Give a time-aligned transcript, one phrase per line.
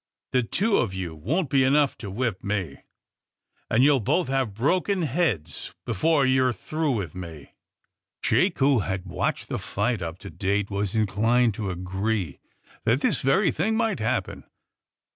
[0.31, 2.77] The two of you won't be enough to whip me,
[3.69, 7.51] and you'll both have broken heads before you're through with me."
[8.23, 11.53] Jake, who had watched the fight up to date, AND THE SMUGGLEES 43 was inclined
[11.53, 12.39] to agree
[12.83, 14.45] that this very thing might happen.